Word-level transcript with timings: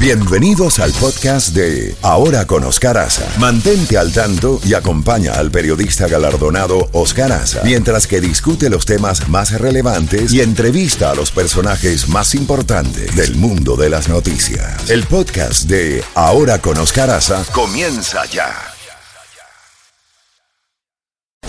Bienvenidos 0.00 0.78
al 0.78 0.92
podcast 0.92 1.56
de 1.56 1.92
Ahora 2.02 2.46
con 2.46 2.62
Oscar 2.62 2.96
Aza. 2.98 3.28
Mantente 3.40 3.98
al 3.98 4.12
tanto 4.12 4.60
y 4.64 4.74
acompaña 4.74 5.32
al 5.32 5.50
periodista 5.50 6.06
galardonado 6.06 6.88
Oscar 6.92 7.32
Aza 7.32 7.62
mientras 7.64 8.06
que 8.06 8.20
discute 8.20 8.70
los 8.70 8.86
temas 8.86 9.28
más 9.28 9.60
relevantes 9.60 10.32
y 10.32 10.40
entrevista 10.40 11.10
a 11.10 11.16
los 11.16 11.32
personajes 11.32 12.08
más 12.08 12.36
importantes 12.36 13.16
del 13.16 13.34
mundo 13.34 13.74
de 13.74 13.90
las 13.90 14.08
noticias. 14.08 14.88
El 14.88 15.02
podcast 15.02 15.68
de 15.68 16.04
Ahora 16.14 16.60
con 16.60 16.78
Oscar 16.78 17.10
Aza 17.10 17.44
comienza 17.52 18.24
ya. 18.26 18.54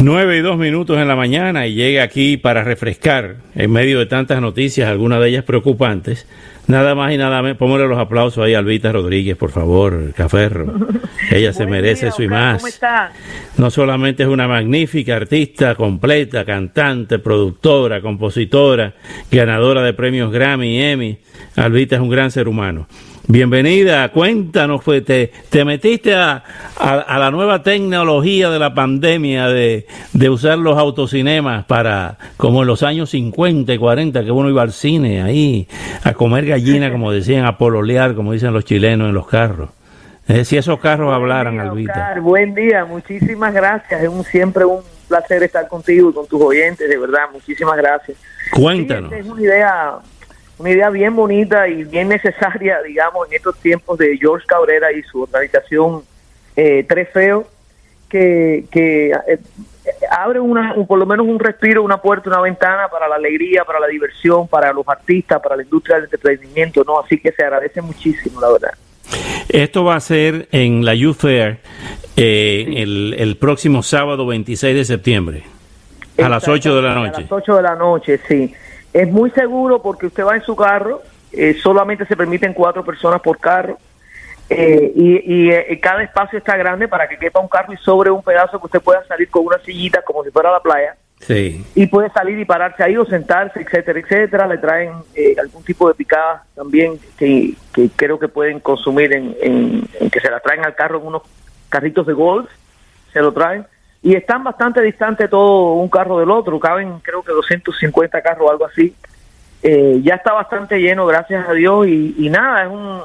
9 0.00 0.38
y 0.38 0.40
2 0.40 0.58
minutos 0.58 0.98
en 0.98 1.06
la 1.06 1.14
mañana 1.14 1.68
y 1.68 1.74
llega 1.74 2.02
aquí 2.02 2.36
para 2.36 2.64
refrescar 2.64 3.36
en 3.54 3.70
medio 3.70 4.00
de 4.00 4.06
tantas 4.06 4.40
noticias, 4.40 4.88
algunas 4.88 5.20
de 5.20 5.28
ellas 5.28 5.44
preocupantes. 5.44 6.26
Nada 6.68 6.94
más 6.94 7.12
y 7.12 7.18
nada 7.18 7.42
menos, 7.42 7.58
póngale 7.58 7.88
los 7.88 7.98
aplausos 7.98 8.44
ahí 8.44 8.54
a 8.54 8.58
Albita 8.58 8.92
Rodríguez, 8.92 9.36
por 9.36 9.50
favor, 9.50 10.12
Caferro. 10.14 10.72
Ella 11.30 11.52
se 11.52 11.66
merece 11.66 12.08
eso 12.08 12.22
y 12.22 12.28
más. 12.28 12.58
¿Cómo 12.58 12.68
está? 12.68 13.12
No 13.58 13.70
solamente 13.70 14.22
es 14.22 14.28
una 14.28 14.46
magnífica 14.46 15.16
artista 15.16 15.74
completa, 15.74 16.44
cantante, 16.44 17.18
productora, 17.18 18.00
compositora, 18.00 18.94
ganadora 19.30 19.82
de 19.82 19.92
premios 19.92 20.30
Grammy 20.30 20.76
y 20.76 20.82
Emmy. 20.82 21.18
Albita 21.56 21.96
es 21.96 22.02
un 22.02 22.10
gran 22.10 22.30
ser 22.30 22.48
humano. 22.48 22.86
Bienvenida, 23.28 24.10
cuéntanos, 24.10 24.82
pues, 24.84 25.04
te, 25.04 25.32
te 25.48 25.64
metiste 25.64 26.14
a, 26.14 26.42
a, 26.76 26.94
a, 26.98 27.18
la 27.20 27.30
nueva 27.30 27.62
tecnología 27.62 28.50
de 28.50 28.58
la 28.58 28.74
pandemia 28.74 29.46
de, 29.46 29.86
de, 30.12 30.28
usar 30.28 30.58
los 30.58 30.76
autocinemas 30.76 31.64
para, 31.64 32.18
como 32.36 32.62
en 32.62 32.66
los 32.66 32.82
años 32.82 33.10
50 33.10 33.72
y 33.72 33.78
40, 33.78 34.24
que 34.24 34.30
uno 34.32 34.50
iba 34.50 34.62
al 34.62 34.72
cine 34.72 35.22
ahí 35.22 35.68
a 36.02 36.14
comer 36.14 36.46
gallina, 36.46 36.90
como 36.90 37.12
decían, 37.12 37.44
a 37.44 37.58
pololear, 37.58 38.16
como 38.16 38.32
dicen 38.32 38.52
los 38.52 38.64
chilenos 38.64 39.08
en 39.08 39.14
los 39.14 39.28
carros. 39.28 39.70
Eh, 40.26 40.44
si 40.44 40.56
esos 40.56 40.80
carros 40.80 41.06
buen 41.06 41.14
hablaran, 41.14 41.76
día. 41.76 41.90
Oscar, 41.90 42.20
buen 42.20 42.54
día, 42.54 42.84
muchísimas 42.84 43.54
gracias. 43.54 44.02
Es 44.02 44.08
un, 44.08 44.24
siempre 44.24 44.64
un 44.64 44.80
placer 45.08 45.44
estar 45.44 45.68
contigo 45.68 46.10
y 46.10 46.12
con 46.12 46.26
tus 46.26 46.40
oyentes, 46.40 46.88
de 46.88 46.98
verdad, 46.98 47.24
muchísimas 47.32 47.76
gracias. 47.76 48.18
Cuéntanos. 48.52 49.10
Sí, 49.12 49.18
es 49.20 49.26
una 49.26 49.42
idea 49.42 49.98
una 50.58 50.70
idea 50.70 50.90
bien 50.90 51.16
bonita 51.16 51.68
y 51.68 51.84
bien 51.84 52.08
necesaria, 52.08 52.80
digamos, 52.82 53.28
en 53.28 53.34
estos 53.34 53.58
tiempos 53.58 53.98
de 53.98 54.16
George 54.16 54.46
Cabrera 54.46 54.92
y 54.92 55.02
su 55.02 55.22
organización 55.22 56.02
eh, 56.56 56.84
Tres 56.88 57.08
Feos, 57.12 57.46
que, 58.08 58.66
que 58.70 59.10
eh, 59.10 59.38
abre 60.10 60.38
una, 60.40 60.74
un, 60.74 60.86
por 60.86 60.98
lo 60.98 61.06
menos 61.06 61.26
un 61.26 61.38
respiro, 61.38 61.82
una 61.82 61.96
puerta, 61.96 62.28
una 62.28 62.40
ventana 62.40 62.88
para 62.88 63.08
la 63.08 63.16
alegría, 63.16 63.64
para 63.64 63.80
la 63.80 63.86
diversión, 63.86 64.46
para 64.46 64.72
los 64.72 64.86
artistas, 64.86 65.40
para 65.40 65.56
la 65.56 65.62
industria 65.62 65.96
del 65.96 66.04
entretenimiento, 66.04 66.84
¿no? 66.86 67.00
Así 67.00 67.18
que 67.18 67.32
se 67.32 67.42
agradece 67.42 67.80
muchísimo, 67.80 68.40
la 68.40 68.52
verdad. 68.52 68.72
Esto 69.48 69.84
va 69.84 69.96
a 69.96 70.00
ser 70.00 70.48
en 70.52 70.84
la 70.84 70.94
Youth 70.94 71.16
Fair 71.16 71.58
eh, 72.16 72.64
sí. 72.66 72.76
el, 72.76 73.14
el, 73.18 73.36
próximo 73.36 73.82
sábado 73.82 74.26
26 74.26 74.74
de 74.74 74.84
septiembre, 74.84 75.44
a 76.22 76.28
las 76.28 76.46
8 76.46 76.76
de 76.76 76.82
la 76.82 76.94
noche. 76.94 77.16
A 77.16 77.20
las 77.20 77.32
8 77.32 77.56
de 77.56 77.62
la 77.62 77.74
noche, 77.74 78.20
sí. 78.28 78.54
Es 78.92 79.10
muy 79.10 79.30
seguro 79.30 79.80
porque 79.80 80.06
usted 80.06 80.24
va 80.24 80.36
en 80.36 80.42
su 80.42 80.54
carro, 80.54 81.02
eh, 81.32 81.54
solamente 81.54 82.04
se 82.06 82.16
permiten 82.16 82.52
cuatro 82.52 82.84
personas 82.84 83.20
por 83.20 83.38
carro. 83.38 83.78
Eh, 84.50 84.92
y, 84.94 85.34
y 85.34 85.50
eh, 85.50 85.80
cada 85.80 86.02
espacio 86.02 86.38
está 86.38 86.56
grande 86.56 86.86
para 86.86 87.08
que 87.08 87.16
quepa 87.16 87.40
un 87.40 87.48
carro 87.48 87.72
y 87.72 87.76
sobre 87.78 88.10
un 88.10 88.22
pedazo 88.22 88.58
que 88.58 88.66
usted 88.66 88.82
pueda 88.82 89.02
salir 89.06 89.30
con 89.30 89.46
una 89.46 89.58
sillita 89.60 90.02
como 90.02 90.22
si 90.22 90.30
fuera 90.30 90.50
a 90.50 90.52
la 90.52 90.60
playa. 90.60 90.96
Sí. 91.20 91.64
Y 91.74 91.86
puede 91.86 92.10
salir 92.10 92.38
y 92.38 92.44
pararse 92.44 92.82
ahí 92.82 92.96
o 92.96 93.04
sentarse, 93.04 93.60
etcétera, 93.60 94.00
etcétera. 94.00 94.46
Le 94.46 94.58
traen 94.58 94.92
eh, 95.14 95.36
algún 95.40 95.62
tipo 95.62 95.88
de 95.88 95.94
picada 95.94 96.44
también 96.54 96.98
que, 97.16 97.54
que, 97.72 97.88
creo 97.94 98.18
que 98.18 98.28
pueden 98.28 98.58
consumir 98.60 99.12
en, 99.12 99.34
en, 99.40 99.88
en, 100.00 100.10
que 100.10 100.20
se 100.20 100.30
la 100.30 100.40
traen 100.40 100.64
al 100.64 100.74
carro 100.74 100.98
en 100.98 101.06
unos 101.06 101.22
carritos 101.68 102.06
de 102.06 102.12
golf, 102.12 102.50
se 103.12 103.20
lo 103.20 103.32
traen. 103.32 103.64
Y 104.02 104.14
están 104.14 104.42
bastante 104.42 104.82
distantes 104.82 105.30
todo 105.30 105.74
un 105.74 105.88
carro 105.88 106.18
del 106.18 106.30
otro, 106.30 106.58
caben 106.58 106.98
creo 107.02 107.22
que 107.22 107.32
250 107.32 108.20
carros 108.20 108.48
o 108.48 108.50
algo 108.50 108.66
así. 108.66 108.94
Eh, 109.62 110.00
ya 110.02 110.16
está 110.16 110.32
bastante 110.32 110.80
lleno, 110.80 111.06
gracias 111.06 111.48
a 111.48 111.52
Dios, 111.52 111.86
y, 111.86 112.16
y 112.18 112.28
nada, 112.28 112.64
es 112.64 112.68
un, 112.68 112.80
un, 112.80 113.02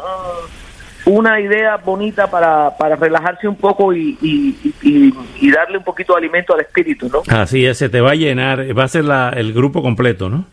una 1.08 1.40
idea 1.40 1.78
bonita 1.78 2.30
para, 2.30 2.76
para 2.78 2.96
relajarse 2.96 3.48
un 3.48 3.56
poco 3.56 3.94
y, 3.94 4.18
y, 4.22 5.14
y, 5.40 5.52
darle 5.52 5.78
un 5.78 5.84
poquito 5.84 6.14
de 6.14 6.20
alimento 6.20 6.54
al 6.54 6.62
espíritu, 6.62 7.10
¿no? 7.10 7.22
Así 7.30 7.66
es, 7.66 7.78
se 7.78 7.90
te 7.90 8.02
va 8.02 8.12
a 8.12 8.16
llenar, 8.16 8.78
va 8.78 8.84
a 8.84 8.88
ser 8.88 9.06
la, 9.06 9.30
el 9.30 9.54
grupo 9.54 9.82
completo, 9.82 10.30
¿no? 10.30 10.46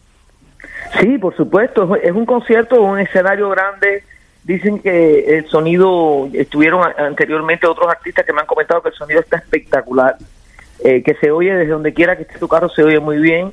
Sí, 1.01 1.19
por 1.19 1.37
supuesto, 1.37 1.97
es 1.97 2.13
un 2.13 2.25
concierto, 2.25 2.81
un 2.81 3.01
escenario 3.01 3.49
grande. 3.51 4.05
Dicen 4.45 4.79
que 4.79 5.39
el 5.39 5.49
sonido, 5.49 6.29
estuvieron 6.33 6.83
anteriormente 6.99 7.67
otros 7.67 7.89
artistas 7.89 8.25
que 8.25 8.33
me 8.33 8.41
han 8.41 8.47
comentado 8.47 8.83
que 8.83 8.91
el 8.91 8.95
sonido 8.95 9.21
está 9.21 9.39
espectacular, 9.39 10.17
eh, 10.85 11.03
que 11.03 11.15
se 11.15 11.31
oye 11.31 11.55
desde 11.55 11.73
donde 11.73 11.95
quiera 11.95 12.15
que 12.15 12.23
esté 12.23 12.39
tu 12.39 12.47
carro, 12.47 12.69
se 12.69 12.85
oye 12.85 13.01
muy 13.01 13.19
bien. 13.19 13.53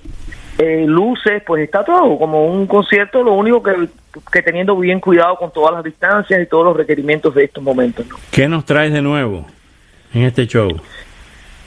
Eh, 0.58 0.84
luces, 0.86 1.42
pues 1.48 1.64
está 1.64 1.84
todo 1.84 2.20
como 2.20 2.46
un 2.46 2.68
concierto, 2.68 3.24
lo 3.24 3.34
único 3.34 3.64
que, 3.64 3.88
que 4.32 4.42
teniendo 4.42 4.76
bien 4.78 5.00
cuidado 5.00 5.38
con 5.38 5.52
todas 5.52 5.74
las 5.74 5.84
distancias 5.84 6.42
y 6.42 6.46
todos 6.46 6.66
los 6.66 6.76
requerimientos 6.76 7.34
de 7.34 7.46
estos 7.46 7.64
momentos. 7.64 8.06
¿no? 8.06 8.18
¿Qué 8.32 8.50
nos 8.50 8.66
traes 8.66 8.92
de 8.92 9.02
nuevo 9.02 9.46
en 10.14 10.24
este 10.24 10.46
show? 10.46 10.70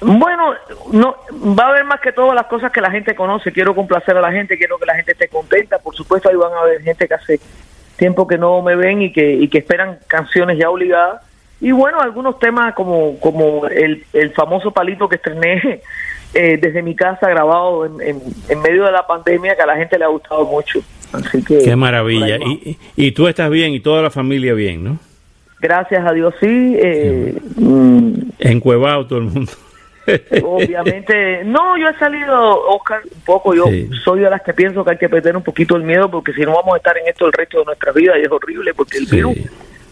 Bueno, 0.01 0.53
no 0.93 1.17
va 1.59 1.65
a 1.65 1.69
haber 1.71 1.85
más 1.85 1.99
que 2.01 2.13
todas 2.13 2.35
las 2.35 2.47
cosas 2.47 2.71
que 2.71 2.83
la 2.83 2.91
gente 2.91 3.15
conoce. 3.15 3.51
Quiero 3.51 3.75
complacer 3.75 4.15
a 4.19 4.21
la 4.21 4.31
gente, 4.31 4.59
quiero 4.59 4.79
que 4.79 4.85
la 4.85 4.97
gente 4.97 5.13
esté 5.13 5.29
contenta. 5.29 5.79
Por 5.79 5.95
supuesto, 5.97 6.29
ahí 6.29 6.37
van 6.37 6.53
a 6.53 6.61
haber 6.61 6.83
gente 6.83 7.09
que 7.09 7.15
hace 7.15 7.41
tiempo 7.97 8.27
que 8.27 8.37
no 8.37 8.61
me 8.61 8.77
ven 8.77 9.01
y 9.01 9.13
que, 9.13 9.33
y 9.33 9.49
que 9.49 9.59
esperan 9.59 9.99
canciones 10.07 10.59
ya 10.59 10.69
obligadas. 10.69 11.23
Y 11.65 11.73
bueno, 11.73 11.99
algunos 11.99 12.39
temas 12.39 12.75
como, 12.75 13.19
como 13.21 13.67
el, 13.69 14.05
el 14.13 14.33
famoso 14.33 14.71
palito 14.71 15.09
que 15.09 15.17
estrené 15.17 15.81
eh, 16.35 16.59
desde 16.61 16.83
mi 16.83 16.95
casa 16.95 17.27
grabado 17.31 17.87
en, 17.87 18.03
en, 18.03 18.23
en, 18.51 18.61
medio 18.61 18.85
de 18.85 18.93
la 18.93 19.07
pandemia 19.07 19.57
que 19.57 19.63
a 19.63 19.67
la 19.67 19.77
gente 19.77 19.99
le 19.99 20.05
ha 20.05 20.09
gustado 20.09 20.45
mucho. 20.45 20.81
Así 21.11 21.43
que, 21.43 21.61
Qué 21.65 21.75
maravilla. 21.75 22.37
Y, 22.37 22.77
y, 22.97 23.13
tú 23.13 23.29
estás 23.29 23.49
bien 23.49 23.73
y 23.73 23.81
toda 23.81 24.03
la 24.03 24.11
familia 24.11 24.53
bien, 24.53 24.85
¿no? 24.85 24.99
Gracias 25.59 26.07
a 26.07 26.13
Dios, 26.13 26.35
sí. 26.39 26.77
Eh, 26.79 27.35
mm. 27.57 28.13
Encuevado 28.41 29.07
todo 29.07 29.21
el 29.21 29.25
mundo. 29.25 29.53
Obviamente, 30.45 31.45
no, 31.45 31.79
yo 31.79 31.89
he 31.89 31.99
salido, 31.99 32.69
Oscar, 32.69 33.01
un 33.05 33.23
poco, 33.23 33.55
yo 33.55 33.65
sí. 33.69 33.89
soy 34.05 34.21
de 34.21 34.29
las 34.29 34.43
que 34.43 34.53
pienso 34.53 34.85
que 34.85 34.91
hay 34.91 34.99
que 34.99 35.09
perder 35.09 35.35
un 35.35 35.43
poquito 35.43 35.77
el 35.77 35.83
miedo 35.83 36.11
porque 36.11 36.35
si 36.35 36.43
no 36.43 36.53
vamos 36.53 36.75
a 36.75 36.77
estar 36.77 36.99
en 36.99 37.09
esto 37.09 37.25
el 37.27 37.33
resto 37.33 37.61
de 37.61 37.65
nuestra 37.65 37.91
vida 37.93 38.19
y 38.19 38.23
es 38.23 38.31
horrible 38.31 38.75
porque 38.75 38.99
el 38.99 39.07
sí. 39.07 39.17
virus, 39.17 39.39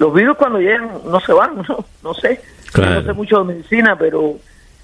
los 0.02 0.12
virus 0.12 0.36
cuando 0.36 0.58
llegan 0.58 0.90
no 1.04 1.20
se 1.20 1.32
van, 1.32 1.56
no, 1.68 1.84
no 2.02 2.14
sé, 2.14 2.40
claro. 2.72 2.94
no 2.94 3.02
sé 3.02 3.12
mucho 3.12 3.38
de 3.38 3.54
medicina, 3.54 3.96
pero 3.96 4.34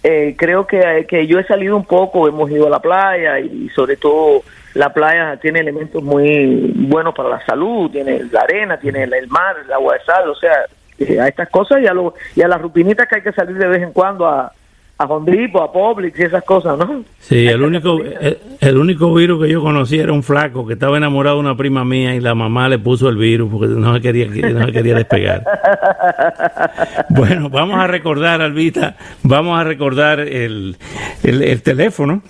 eh, 0.05 0.37
creo 0.39 0.65
que, 0.65 1.07
que 1.09 1.27
yo 1.27 1.41
he 1.41 1.45
salido 1.45 1.77
un 1.77 1.85
poco, 1.85 2.29
hemos 2.29 2.49
ido 2.51 2.69
a 2.69 2.71
la 2.71 2.79
playa 2.79 3.41
y 3.41 3.69
sobre 3.71 3.97
todo 3.97 4.43
la 4.75 4.93
playa 4.93 5.37
tiene 5.39 5.59
elementos 5.59 6.03
muy 6.05 6.73
buenos 6.77 7.15
para 7.17 7.31
la 7.31 7.45
salud, 7.45 7.91
tiene 7.91 8.23
la 8.31 8.43
arena, 8.43 8.79
tiene 8.79 9.03
el 9.03 9.27
mar, 9.27 9.57
el 9.65 9.73
agua 9.73 9.95
de 9.95 10.05
sal, 10.05 10.29
o 10.31 10.37
sea, 10.37 10.67
eh, 11.01 11.21
a 11.21 11.27
estas 11.27 11.49
cosas 11.49 11.83
y 11.83 11.89
a, 11.89 11.93
lo, 11.93 12.15
y 12.37 12.43
a 12.43 12.49
las 12.49 12.63
rutinitas 12.63 13.09
que 13.09 13.17
hay 13.17 13.23
que 13.23 13.33
salir 13.33 13.59
de 13.59 13.67
vez 13.67 13.83
en 13.83 13.93
cuando 13.93 14.29
a 14.29 14.53
a 14.99 15.05
Hondipo, 15.05 15.63
a 15.63 15.73
Publix 15.73 16.19
y 16.19 16.25
esas 16.25 16.43
cosas, 16.43 16.77
¿no? 16.77 17.05
Sí, 17.21 17.47
el 17.47 17.63
único, 17.63 18.03
el, 18.03 18.39
el, 18.61 18.77
único 18.77 19.15
virus 19.15 19.45
que 19.45 19.51
yo 19.51 19.63
conocí 19.63 19.97
era 19.97 20.13
un 20.13 20.25
flaco 20.25 20.67
que 20.67 20.73
estaba 20.73 20.97
enamorado 20.97 21.37
de 21.37 21.43
una 21.43 21.57
prima 21.57 21.85
mía 21.85 22.17
y 22.17 22.21
la 22.21 22.35
mamá 22.35 22.69
le 22.69 22.81
puso 22.81 23.09
el 23.09 23.17
virus 23.17 23.49
porque 23.51 23.69
no 23.69 23.95
se 23.95 24.01
quería, 24.01 24.27
no 24.27 24.67
se 24.67 24.73
quería 24.73 24.97
despegar. 24.97 25.45
bueno, 27.11 27.49
vamos 27.49 27.79
a 27.79 27.87
recordar, 27.87 28.43
Albita, 28.43 28.97
vamos 29.23 29.61
a 29.61 29.63
recordar 29.63 30.19
el, 30.19 30.77
el, 31.23 31.43
el 31.43 31.63
teléfono 31.63 32.21